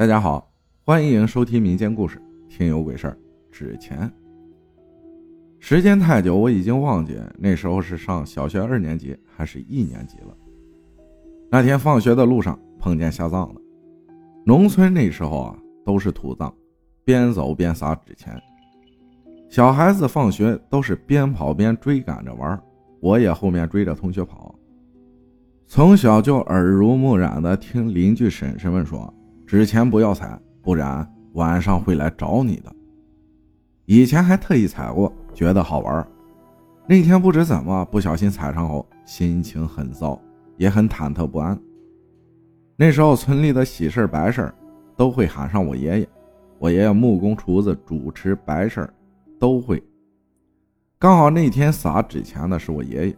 [0.00, 0.50] 大家好，
[0.82, 2.16] 欢迎收听民间故事
[2.48, 3.12] 《听有鬼事儿》。
[3.52, 4.10] 纸钱。
[5.58, 10.34] 时间太久，我已经忘记那时候是上小学二年级还是一年级了。
[11.50, 13.60] 那天放学的路上碰见下葬的。
[14.46, 16.50] 农村那时候啊，都是土葬，
[17.04, 18.40] 边走边撒纸钱。
[19.50, 22.58] 小孩子放学都是边跑边追赶着玩，
[23.00, 24.58] 我也后面追着同学跑。
[25.66, 29.12] 从小就耳濡目染的听邻居婶婶们说，
[29.50, 32.72] 纸钱不要踩，不然晚上会来找你的。
[33.84, 36.06] 以前还特意踩过，觉得好玩。
[36.86, 40.16] 那天不知怎么不小心踩上后，心情很糟，
[40.56, 41.60] 也很忐忑不安。
[42.76, 44.54] 那时候村里的喜事白事
[44.96, 46.08] 都会喊上我爷爷，
[46.60, 48.88] 我爷爷木工厨子主持白事
[49.36, 49.82] 都会。
[50.96, 53.16] 刚好那天撒纸钱的是我爷爷，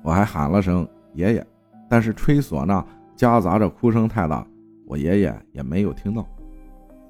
[0.00, 1.46] 我还喊了声爷爷。
[1.86, 2.82] 但是吹唢呐
[3.14, 4.46] 夹杂着哭声太大，
[4.86, 6.26] 我爷爷也没有听到，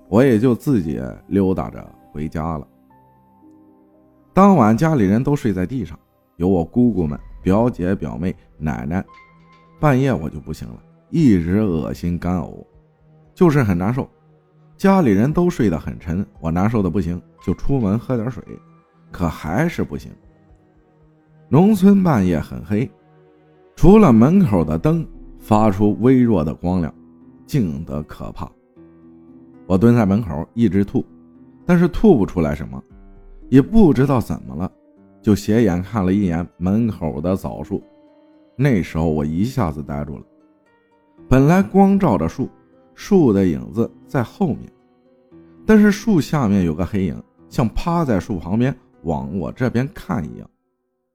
[0.09, 2.67] 我也就自己溜达着回家了。
[4.33, 5.99] 当晚家里人都睡在地上，
[6.37, 9.05] 有我姑姑们、表姐、表妹、奶奶。
[9.79, 12.65] 半夜我就不行了，一直恶心干呕，
[13.35, 14.09] 就是很难受。
[14.77, 18.43] 家里人都睡得很沉，我难受的不行，就出门喝点水，
[19.11, 20.11] 可还是不行。
[21.49, 22.91] 农村半夜很黑。
[23.75, 25.07] 除了门口的灯
[25.39, 26.93] 发出微弱的光亮，
[27.47, 28.51] 静得可怕。
[29.67, 31.05] 我蹲在门口一直吐，
[31.65, 32.83] 但是吐不出来什么，
[33.49, 34.71] 也不知道怎么了，
[35.23, 37.83] 就斜眼看了一眼门口的枣树。
[38.57, 40.25] 那时候我一下子呆住了。
[41.29, 42.49] 本来光照着树，
[42.95, 44.73] 树的影子在后面，
[45.67, 50.49] 但是树下面有个黑影，像趴在树旁边往我这边看一样。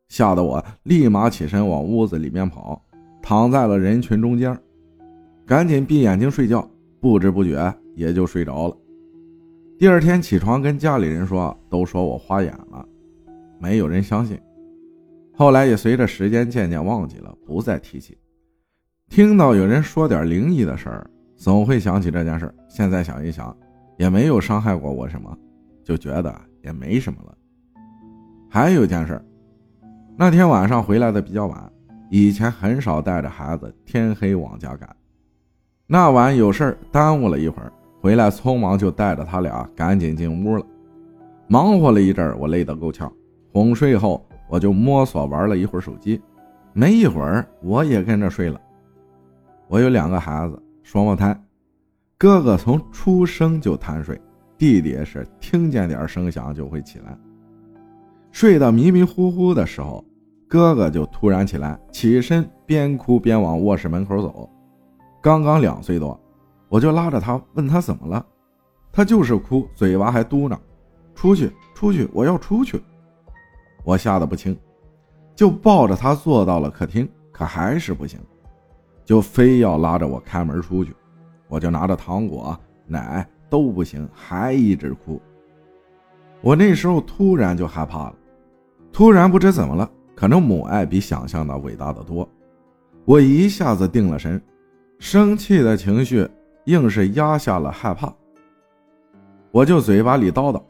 [0.10, 2.84] 吓得我立马起身往屋子里面跑，
[3.22, 4.56] 躺在了人群中间，
[5.52, 6.66] 赶紧闭眼睛睡觉，
[7.02, 8.78] 不知不觉也就睡着了。
[9.78, 12.88] 第二天起床跟家里人说，都说我花眼了，
[13.60, 14.40] 没有人相信。
[15.36, 18.18] 后来也随着时间渐渐忘记了，不再提起。
[19.10, 21.06] 听到有人说点灵异的事儿，
[21.36, 22.50] 总会想起这件事。
[22.70, 23.54] 现在想一想，
[23.98, 25.38] 也没有伤害过我什么，
[25.84, 26.34] 就觉得
[26.64, 27.38] 也没什么了。
[28.50, 29.22] 还有一件事。
[30.16, 31.74] 那天晚上回来的比较晚，
[32.10, 34.96] 以前很少带着孩子天黑往家赶。
[35.94, 37.70] 那晚有事耽误了一会儿，
[38.00, 40.66] 回来匆忙就带着他俩赶紧进屋了。
[41.48, 43.12] 忙活了一阵我累得够呛。
[43.52, 46.22] 哄睡后，我就摸索玩了一会儿手机，
[46.72, 48.58] 没一会儿我也跟着睡了。
[49.68, 51.38] 我有两个孩子，双胞胎，
[52.18, 54.18] 哥哥从出生就贪睡，
[54.58, 57.18] 弟弟是听见点声响就会起来。
[58.32, 60.02] 睡得迷迷糊糊的时候。
[60.48, 64.50] 哥哥就突然起来，起身边哭边往卧室门口走。
[65.22, 66.20] 刚刚两岁多，
[66.68, 68.26] 我就拉着他问他怎么了，
[68.92, 70.58] 他就是哭，嘴巴还嘟囔
[71.14, 72.82] ：“出去，出去，我要出去。”
[73.86, 74.58] 我吓得不轻，
[75.36, 78.20] 就抱着他坐到了客厅，可还是不行，
[79.06, 80.96] 就非要拉着我开门出去。
[81.48, 82.58] 我就拿着糖果、
[82.88, 85.22] 奶都不行，还一直哭。
[86.42, 88.16] 我那时候突然就害怕了，
[88.92, 89.90] 突然不知怎么了。
[90.16, 92.28] 可能母爱比想象的伟大的多，
[93.06, 94.40] 我一下子定了神，
[95.02, 96.30] 生气的情绪
[96.66, 98.14] 硬是压下了害怕。
[99.50, 100.62] 我就嘴巴里叨叨：“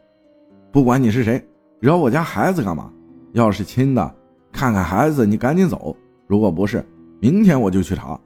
[0.72, 1.46] 不管你是谁，
[1.82, 2.90] 惹我家孩子干嘛？
[3.34, 4.16] 要是亲的，
[4.50, 5.94] 看看孩子，你赶紧走；
[6.28, 6.82] 如果不是，
[7.20, 8.18] 明天我就去查。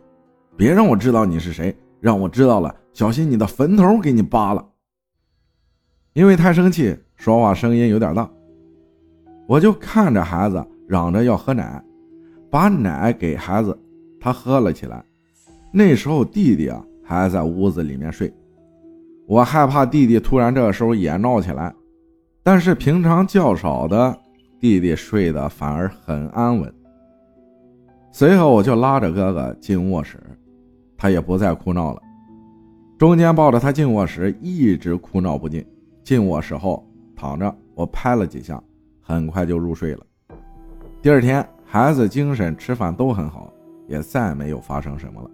[0.55, 4.63] 别让我知道你是谁，让我知道了，小心你的坟头给你扒了。”
[6.13, 8.29] 因为太生气，说话声音有点大，
[9.47, 10.63] 我就看着孩子。
[10.87, 11.83] 嚷着要喝奶，
[12.51, 13.75] 把奶给孩子，
[14.21, 15.03] 他喝了起来。
[15.77, 18.33] 那时候弟弟啊还在屋子里面睡，
[19.27, 21.75] 我害怕弟弟突然这个时候也闹起来。
[22.41, 24.17] 但是平常较少的
[24.57, 26.73] 弟弟睡得反而很安稳。
[28.09, 30.17] 随后我就拉着哥哥进卧室，
[30.95, 32.01] 他也不再哭闹了。
[32.97, 35.65] 中间抱着他进卧室，一直哭闹不进。
[36.05, 36.87] 进卧室后
[37.17, 38.63] 躺着，我拍了几下，
[39.01, 40.05] 很快就入睡了。
[41.01, 43.51] 第二天，孩子精神、吃饭都很好，
[43.89, 45.29] 也再没有发生什么了。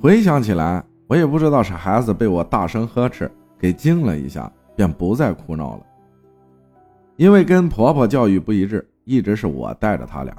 [0.00, 5.82] 回想起来，我也不知道是孩子被我大声呵斥给惊了一下，便不再哭闹了。
[7.16, 10.36] 因为跟婆婆教育不一致，一直是我带着他俩，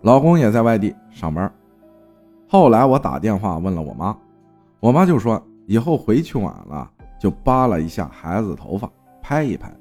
[0.00, 1.50] 老公也在外地上班。
[2.48, 4.14] 后来我打电话问了我妈，
[4.80, 6.90] 我妈就说以后回去晚了
[7.20, 8.90] 就扒拉一下孩子头发，
[9.22, 9.72] 拍一拍。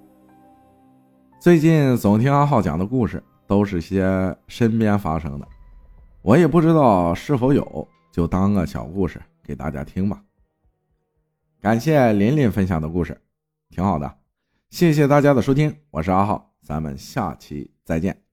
[1.40, 5.48] 最近总听阿浩讲的故事，都是些身边发生的，
[6.22, 10.24] 我也不知道是否有，就当个小故事给大家听吧。
[11.62, 13.20] 感谢琳琳分享的故事，
[13.70, 14.18] 挺好的。
[14.70, 18.31] 谢谢大家的收听，我是阿浩，咱们下期再见。